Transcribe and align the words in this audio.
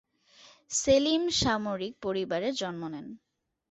সেলিম 0.71 1.23
সামরিক 1.41 1.93
পরিবারে 2.05 2.49
জন্ম 2.61 2.81
নেন। 2.93 3.07